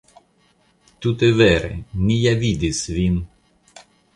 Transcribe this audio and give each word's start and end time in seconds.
Tute 1.05 1.29
vere, 1.41 1.69
ni 2.07 2.17
ja 2.23 2.35
vidis 2.45 2.81
vin. 2.99 3.21